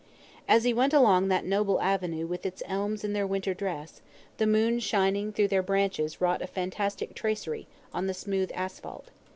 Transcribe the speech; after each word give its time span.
As 0.47 0.63
he 0.63 0.73
went 0.73 0.93
along 0.95 1.27
that 1.27 1.45
noble 1.45 1.79
avenue 1.79 2.25
with 2.25 2.43
its 2.43 2.63
elms 2.65 3.03
in 3.03 3.13
their 3.13 3.27
winter 3.27 3.53
dress, 3.53 4.01
the 4.37 4.47
moon 4.47 4.79
shining 4.79 5.31
through 5.31 5.49
their 5.49 5.61
branches 5.61 6.19
wrought 6.19 6.41
a 6.41 6.47
fantastic 6.47 7.13
tracery, 7.13 7.67
on 7.93 8.07
the 8.07 8.15
smooth 8.15 8.49
asphalte. 8.55 9.11